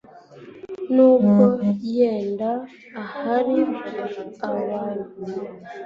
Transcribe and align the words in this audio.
nubwo 0.93 1.43
yenda 1.95 2.51
ahari 3.01 3.57
abantu 4.49 5.09